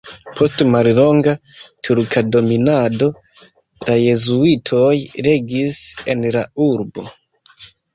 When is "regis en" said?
5.33-6.31